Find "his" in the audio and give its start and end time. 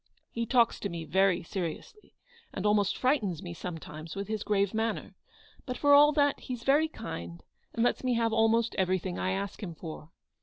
4.29-4.41